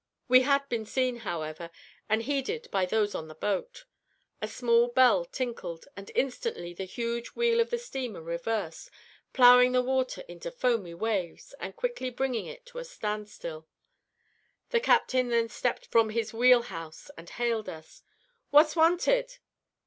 [0.27, 1.69] We had been seen, however,
[2.09, 3.85] and heeded by those on the boat.
[4.41, 8.89] A small bell tinkled, and instantly the huge wheel of the steamer reversed,
[9.31, 13.67] plowing the water into foamy waves, and quickly bringing it to a stand still.
[14.71, 18.01] The captain then stepped from his wheelhouse and hailed us:
[18.49, 19.37] "What's wanted?"